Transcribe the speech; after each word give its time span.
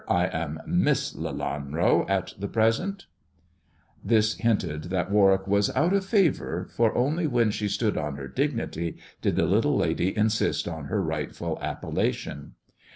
I 0.09 0.25
am 0.29 0.61
Miss 0.65 1.13
Lelanro 1.13 2.09
at 2.09 2.33
present." 2.51 3.05
THE 4.03 4.15
dwarf's 4.15 4.33
chamber 4.33 4.33
45 4.33 4.35
This 4.35 4.35
hinted 4.63 4.83
that 4.89 5.11
Warwick 5.11 5.45
was 5.47 5.69
out 5.75 5.93
of 5.93 6.03
favoiir, 6.05 6.67
for 6.71 6.95
only 6.97 7.27
when 7.27 7.51
she 7.51 7.67
stood 7.67 7.97
on 7.99 8.15
her 8.15 8.27
dignity 8.27 8.97
did 9.21 9.35
the 9.35 9.45
little 9.45 9.77
lady 9.77 10.17
insist 10.17 10.67
on 10.67 10.85
her 10.85 11.03
rightful 11.03 11.59
appellation. 11.61 12.55